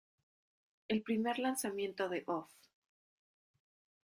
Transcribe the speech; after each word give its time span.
El 0.87 1.03
primer 1.03 1.37
lanzamiento 1.37 2.09
de 2.09 2.23
Off! 2.25 2.49